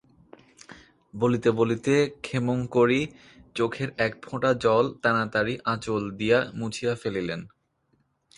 [1.13, 1.93] বলিতে বলিতে
[2.21, 3.01] ক্ষেমংকরী
[3.55, 7.41] চোখের এক ফোঁটা জল তাড়াতাড়ি আঁচল দিয়া মুছিয়া ফেলিলেন।